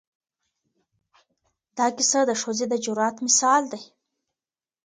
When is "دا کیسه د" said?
1.77-2.31